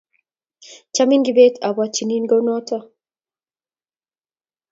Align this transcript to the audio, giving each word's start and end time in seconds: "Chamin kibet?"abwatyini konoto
"Chamin 0.93 1.21
kibet?"abwatyini 1.25 2.17
konoto 2.29 2.77